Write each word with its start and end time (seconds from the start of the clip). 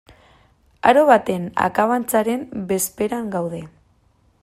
Aro 0.91 1.03
baten 1.09 1.45
akabantzaren 1.67 2.45
bezperan 2.73 3.33
gaude. 3.37 3.65